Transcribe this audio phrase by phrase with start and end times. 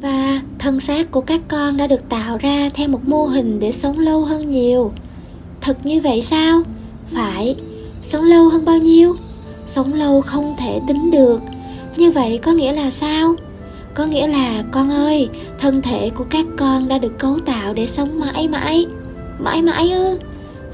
[0.00, 3.72] và thân xác của các con đã được tạo ra theo một mô hình để
[3.72, 4.92] sống lâu hơn nhiều.
[5.60, 6.62] Thật như vậy sao?
[7.14, 7.56] Phải.
[8.02, 9.14] Sống lâu hơn bao nhiêu?
[9.68, 11.40] Sống lâu không thể tính được.
[11.96, 13.34] Như vậy có nghĩa là sao?
[13.94, 15.28] Có nghĩa là, con ơi,
[15.58, 18.86] thân thể của các con đã được cấu tạo để sống mãi mãi.
[19.38, 20.18] Mãi mãi ư?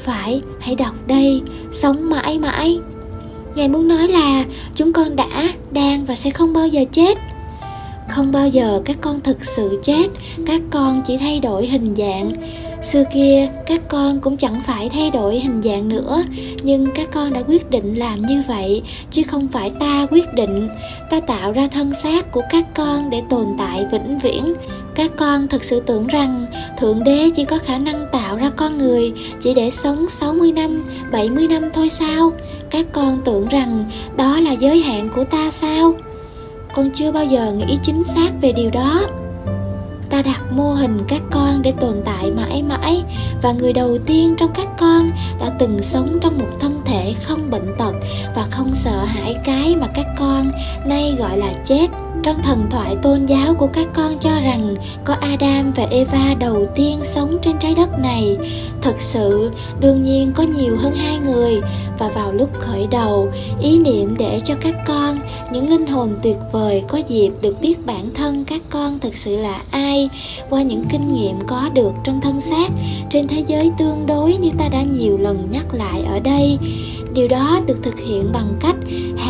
[0.04, 1.42] Phải, hãy đọc đây.
[1.72, 2.78] Sống mãi mãi.
[3.54, 4.44] Ngài muốn nói là,
[4.74, 7.18] chúng con đã, đang và sẽ không bao giờ chết
[8.12, 10.06] không bao giờ các con thực sự chết
[10.46, 12.32] các con chỉ thay đổi hình dạng
[12.82, 16.24] xưa kia các con cũng chẳng phải thay đổi hình dạng nữa
[16.62, 20.68] nhưng các con đã quyết định làm như vậy chứ không phải ta quyết định
[21.10, 24.54] ta tạo ra thân xác của các con để tồn tại vĩnh viễn
[24.94, 26.46] các con thực sự tưởng rằng
[26.78, 30.84] Thượng Đế chỉ có khả năng tạo ra con người chỉ để sống 60 năm,
[31.12, 32.32] 70 năm thôi sao?
[32.70, 33.84] Các con tưởng rằng
[34.16, 35.94] đó là giới hạn của ta sao?
[36.74, 39.06] Con chưa bao giờ nghĩ chính xác về điều đó.
[40.10, 43.02] Ta đặt mô hình các con để tồn tại mãi mãi,
[43.42, 47.50] và người đầu tiên trong các con đã từng sống trong một thân thể không
[47.50, 47.94] bệnh tật
[48.36, 50.50] và không sợ hãi cái mà các con
[50.86, 51.86] nay gọi là chết
[52.22, 54.74] trong thần thoại tôn giáo của các con cho rằng
[55.04, 58.36] có Adam và Eva đầu tiên sống trên trái đất này,
[58.82, 61.60] thật sự đương nhiên có nhiều hơn hai người.
[61.98, 63.28] Và vào lúc khởi đầu,
[63.60, 65.18] ý niệm để cho các con,
[65.52, 69.36] những linh hồn tuyệt vời có dịp được biết bản thân các con thực sự
[69.36, 70.08] là ai,
[70.50, 72.68] qua những kinh nghiệm có được trong thân xác
[73.10, 76.58] trên thế giới tương đối như ta đã nhiều lần nhắc lại ở đây.
[77.14, 78.76] Điều đó được thực hiện bằng cách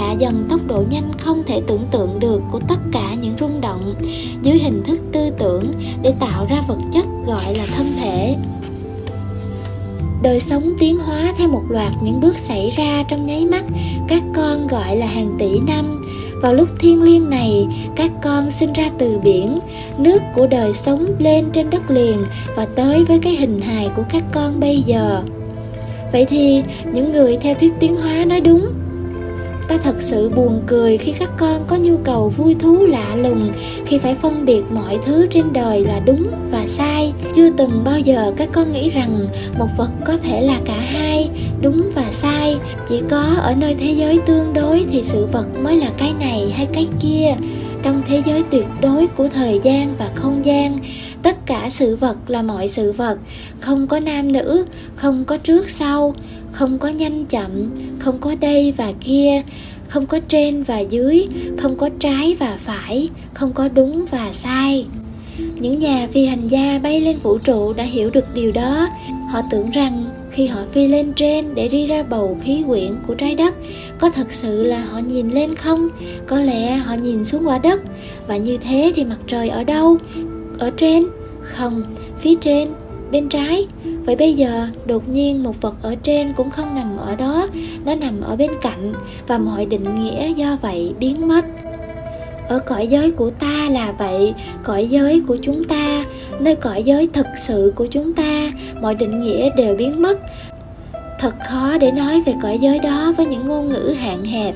[0.03, 3.61] hạ dần tốc độ nhanh không thể tưởng tượng được của tất cả những rung
[3.61, 3.95] động
[4.43, 5.73] dưới hình thức tư tưởng
[6.03, 8.37] để tạo ra vật chất gọi là thân thể.
[10.23, 13.65] Đời sống tiến hóa theo một loạt những bước xảy ra trong nháy mắt,
[14.09, 16.05] các con gọi là hàng tỷ năm.
[16.43, 19.59] Vào lúc thiêng liêng này, các con sinh ra từ biển,
[19.99, 22.19] nước của đời sống lên trên đất liền
[22.57, 25.23] và tới với cái hình hài của các con bây giờ.
[26.13, 26.63] Vậy thì,
[26.93, 28.67] những người theo thuyết tiến hóa nói đúng
[29.73, 33.53] ta thật sự buồn cười khi các con có nhu cầu vui thú lạ lùng,
[33.87, 37.13] khi phải phân biệt mọi thứ trên đời là đúng và sai.
[37.37, 39.29] Chưa từng bao giờ các con nghĩ rằng
[39.59, 41.31] một vật có thể là cả hai,
[41.61, 42.57] đúng và sai.
[42.89, 46.53] Chỉ có ở nơi thế giới tương đối thì sự vật mới là cái này
[46.57, 47.35] hay cái kia.
[47.83, 50.79] Trong thế giới tuyệt đối của thời gian và không gian,
[51.23, 53.19] tất cả sự vật là mọi sự vật.
[53.61, 54.65] Không có nam nữ,
[54.97, 56.15] không có trước sau,
[56.53, 57.51] không có nhanh chậm
[58.03, 59.43] không có đây và kia,
[59.89, 61.27] không có trên và dưới,
[61.59, 64.87] không có trái và phải, không có đúng và sai.
[65.61, 68.89] Những nhà phi hành gia bay lên vũ trụ đã hiểu được điều đó.
[69.31, 73.15] Họ tưởng rằng khi họ phi lên trên để đi ra bầu khí quyển của
[73.15, 73.55] trái đất,
[73.99, 75.89] có thật sự là họ nhìn lên không?
[76.27, 77.81] Có lẽ họ nhìn xuống quả đất.
[78.27, 79.97] Và như thế thì mặt trời ở đâu?
[80.59, 81.07] Ở trên?
[81.43, 81.83] Không,
[82.21, 82.69] phía trên
[83.13, 83.67] bên trái.
[84.05, 87.49] Vậy bây giờ, đột nhiên một vật ở trên cũng không nằm ở đó,
[87.85, 88.93] nó nằm ở bên cạnh
[89.27, 91.45] và mọi định nghĩa do vậy biến mất.
[92.49, 96.05] Ở cõi giới của ta là vậy, cõi giới của chúng ta,
[96.41, 100.19] nơi cõi giới thực sự của chúng ta, mọi định nghĩa đều biến mất.
[101.19, 104.55] Thật khó để nói về cõi giới đó với những ngôn ngữ hạn hẹp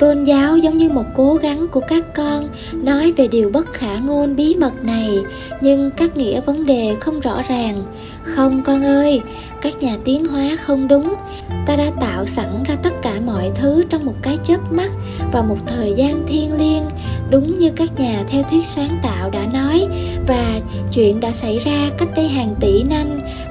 [0.00, 3.98] tôn giáo giống như một cố gắng của các con nói về điều bất khả
[3.98, 5.18] ngôn bí mật này,
[5.60, 7.82] nhưng các nghĩa vấn đề không rõ ràng.
[8.22, 9.20] Không, con ơi,
[9.60, 11.14] các nhà tiến hóa không đúng.
[11.66, 14.90] Ta đã tạo sẵn ra tất cả mọi thứ trong một cái chớp mắt
[15.32, 16.84] và một thời gian thiêng liêng,
[17.30, 19.86] đúng như các nhà theo thuyết sáng tạo đã nói,
[20.28, 20.60] và
[20.92, 23.06] chuyện đã xảy ra cách đây hàng tỷ năm,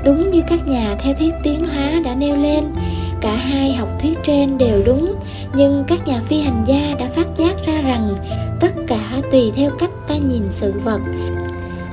[0.06, 2.64] đúng như các nhà theo thuyết tiến hóa đã nêu lên
[3.22, 5.16] cả hai học thuyết trên đều đúng,
[5.56, 8.16] nhưng các nhà phi hành gia đã phát giác ra rằng
[8.60, 11.02] tất cả tùy theo cách ta nhìn sự vật.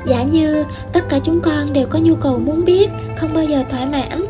[0.06, 3.64] Giả như tất cả chúng con đều có nhu cầu muốn biết, không bao giờ
[3.70, 4.26] thỏa mãn.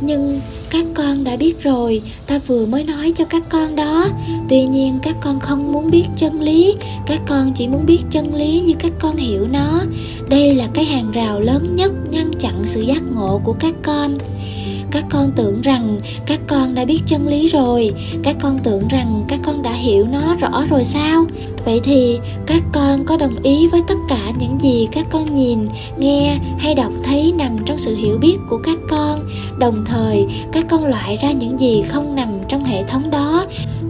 [0.00, 0.40] Nhưng
[0.70, 4.08] các con đã biết rồi, ta vừa mới nói cho các con đó.
[4.48, 6.74] Tuy nhiên các con không muốn biết chân lý,
[7.06, 9.82] các con chỉ muốn biết chân lý như các con hiểu nó.
[10.28, 14.18] Đây là cái hàng rào lớn nhất ngăn chặn sự giác ngộ của các con
[14.92, 17.92] các con tưởng rằng các con đã biết chân lý rồi.
[18.22, 21.24] Các con tưởng rằng các con đã hiểu nó rõ rồi sao?
[21.64, 25.68] Vậy thì các con có đồng ý với tất cả những gì các con nhìn,
[25.98, 29.20] nghe hay đọc thấy nằm trong sự hiểu biết của các con.
[29.58, 33.46] Đồng thời, các con loại ra những gì không nằm trong hệ thống đó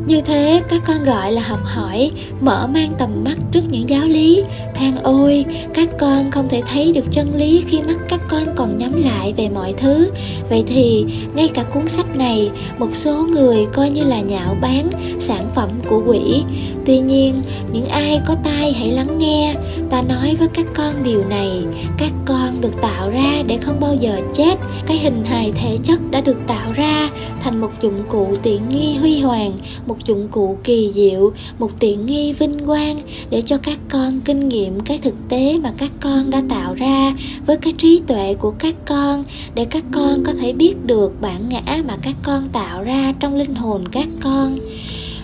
[0.07, 2.11] như thế, các con gọi là học hỏi,
[2.41, 4.45] mở mang tầm mắt trước những giáo lý.
[4.75, 5.45] Than ôi,
[5.75, 9.35] các con không thể thấy được chân lý khi mắt các con còn nhắm lại
[9.37, 10.11] về mọi thứ.
[10.49, 11.05] Vậy thì,
[11.35, 14.91] ngay cả cuốn sách này, một số người coi như là nhạo báng
[15.21, 16.43] sản phẩm của quỷ.
[16.87, 19.55] Tuy nhiên, những ai có tai hãy lắng nghe
[19.93, 21.65] ta nói với các con điều này,
[21.99, 24.59] các con được tạo ra để không bao giờ chết.
[24.87, 27.11] Cái hình hài thể chất đã được tạo ra
[27.43, 29.53] thành một dụng cụ tiện nghi huy hoàng,
[29.87, 33.01] một dụng cụ kỳ diệu, một tiện nghi vinh quang
[33.31, 37.15] để cho các con kinh nghiệm cái thực tế mà các con đã tạo ra
[37.47, 39.25] với cái trí tuệ của các con
[39.55, 43.35] để các con có thể biết được bản ngã mà các con tạo ra trong
[43.35, 44.59] linh hồn các con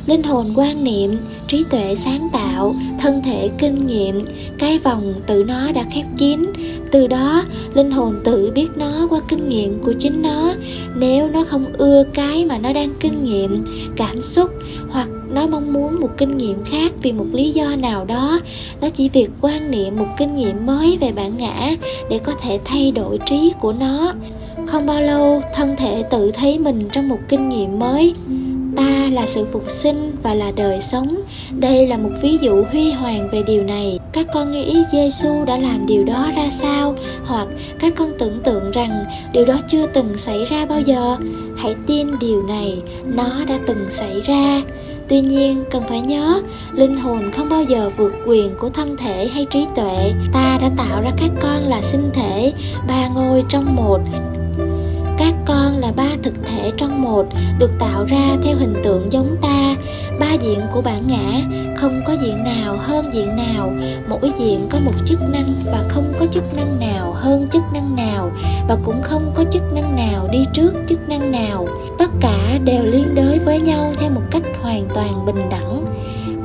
[0.09, 1.17] linh hồn quan niệm,
[1.49, 4.25] trí tuệ sáng tạo, thân thể kinh nghiệm,
[4.59, 6.41] cái vòng tự nó đã khép kín.
[6.93, 7.45] Từ đó,
[7.75, 10.55] linh hồn tự biết nó qua kinh nghiệm của chính nó.
[10.97, 13.65] Nếu nó không ưa cái mà nó đang kinh nghiệm,
[13.97, 14.51] cảm xúc,
[14.89, 18.41] hoặc nó mong muốn một kinh nghiệm khác vì một lý do nào đó,
[18.81, 21.77] nó chỉ việc quan niệm một kinh nghiệm mới về bản ngã
[22.11, 24.13] để có thể thay đổi trí của nó.
[24.67, 28.15] Không bao lâu, thân thể tự thấy mình trong một kinh nghiệm mới
[28.79, 31.21] ta là sự phục sinh và là đời sống.
[31.59, 33.99] Đây là một ví dụ huy hoàng về điều này.
[34.13, 36.95] Các con nghĩ giêsu đã làm điều đó ra sao?
[37.25, 37.49] Hoặc
[37.79, 41.17] các con tưởng tượng rằng điều đó chưa từng xảy ra bao giờ.
[41.57, 44.63] Hãy tin điều này, nó đã từng xảy ra.
[45.09, 46.43] Tuy nhiên, cần phải nhớ,
[46.73, 50.13] linh hồn không bao giờ vượt quyền của thân thể hay trí tuệ.
[50.33, 52.53] Ta đã tạo ra các con là sinh thể,
[52.89, 54.01] ba ngôi trong một
[55.19, 57.27] các con là ba thực thể trong một,
[57.59, 59.77] được tạo ra theo hình tượng giống ta.
[60.21, 61.41] Ba diện của bản ngã,
[61.77, 63.73] không có diện nào hơn diện nào.
[64.09, 67.97] Mỗi diện có một chức năng và không có chức năng nào hơn chức năng
[67.97, 68.31] nào,
[68.69, 71.69] và cũng không có chức năng nào đi trước chức năng nào.
[71.99, 75.85] Tất cả đều liên đới với nhau theo một cách hoàn toàn bình đẳng.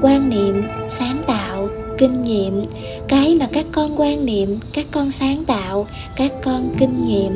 [0.02, 1.23] Quan niệm sáng
[2.04, 2.66] kinh nghiệm.
[3.08, 7.32] Cái mà các con quan niệm, các con sáng tạo, các con kinh nghiệm.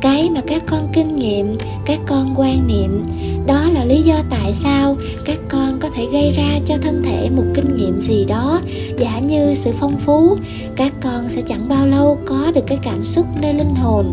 [0.00, 3.04] Cái mà các con kinh nghiệm, các con quan niệm.
[3.46, 7.30] Đó là lý do tại sao các con có thể gây ra cho thân thể
[7.36, 8.60] một kinh nghiệm gì đó.
[8.98, 10.36] Giả như sự phong phú,
[10.76, 14.06] các con sẽ chẳng bao lâu có được cái cảm xúc nơi linh hồn.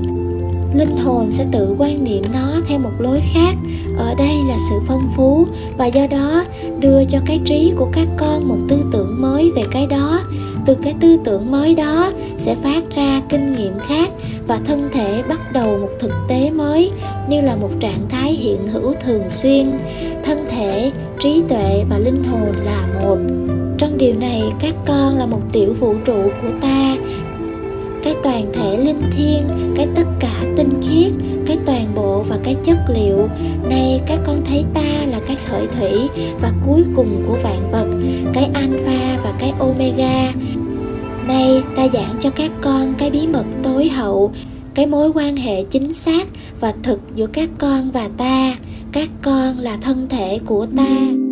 [0.74, 3.56] Linh hồn sẽ tự quan niệm nó theo một lối khác.
[3.98, 5.46] Ở đây là sự phong phú
[5.78, 6.44] và do đó
[6.80, 9.39] đưa cho cái trí của các con một tư tưởng mới
[10.66, 14.10] từ cái tư tưởng mới đó sẽ phát ra kinh nghiệm khác
[14.48, 16.92] và thân thể bắt đầu một thực tế mới
[17.30, 19.72] như là một trạng thái hiện hữu thường xuyên.
[20.24, 23.18] Thân thể, trí tuệ và linh hồn là một.
[23.78, 26.96] Trong điều này, các con là một tiểu vũ trụ của ta
[28.04, 29.44] cái toàn thể linh thiêng,
[29.76, 31.12] cái tất cả tinh khiết,
[31.46, 33.28] cái toàn bộ và cái chất liệu.
[33.70, 36.10] Nay các con thấy ta là cái khởi thủy
[36.42, 37.88] và cuối cùng của vạn vật,
[38.34, 40.34] cái alpha và cái omega.
[41.28, 44.32] Nay ta giảng cho các con cái bí mật tối hậu,
[44.74, 46.28] cái mối quan hệ chính xác
[46.60, 48.56] và thực giữa các con và ta.
[48.92, 51.29] Các con là thân thể của ta.